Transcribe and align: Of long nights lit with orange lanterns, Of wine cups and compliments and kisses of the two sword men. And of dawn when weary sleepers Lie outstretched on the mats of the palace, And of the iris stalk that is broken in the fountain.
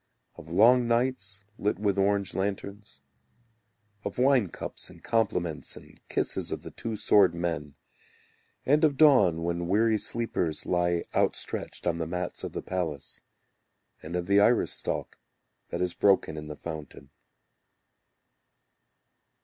Of 0.33 0.49
long 0.51 0.87
nights 0.87 1.43
lit 1.59 1.77
with 1.77 1.99
orange 1.99 2.33
lanterns, 2.33 3.03
Of 4.03 4.17
wine 4.17 4.47
cups 4.49 4.89
and 4.89 5.03
compliments 5.03 5.77
and 5.77 5.99
kisses 6.09 6.51
of 6.51 6.63
the 6.63 6.71
two 6.71 6.95
sword 6.95 7.35
men. 7.35 7.75
And 8.65 8.83
of 8.83 8.97
dawn 8.97 9.43
when 9.43 9.67
weary 9.67 9.99
sleepers 9.99 10.65
Lie 10.65 11.03
outstretched 11.13 11.85
on 11.85 11.99
the 11.99 12.07
mats 12.07 12.43
of 12.43 12.53
the 12.53 12.63
palace, 12.63 13.21
And 14.01 14.15
of 14.15 14.25
the 14.25 14.39
iris 14.39 14.73
stalk 14.73 15.19
that 15.69 15.81
is 15.83 15.93
broken 15.93 16.35
in 16.35 16.47
the 16.47 16.55
fountain. 16.55 17.11